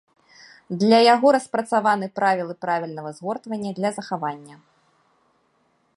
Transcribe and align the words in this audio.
Для 0.83 0.99
яго 1.13 1.27
распрацаваны 1.35 2.07
правілы 2.21 2.53
правільнага 2.67 3.11
згортвання 3.19 3.71
для 3.81 3.89
захавання. 3.99 4.55